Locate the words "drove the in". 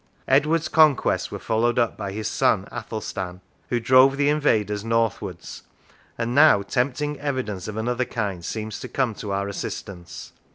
3.79-4.41